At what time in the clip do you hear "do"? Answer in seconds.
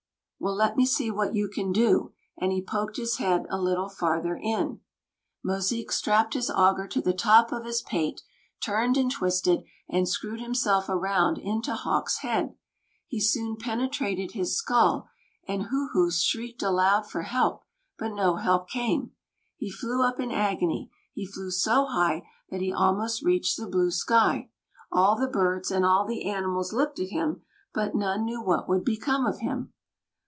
1.71-2.13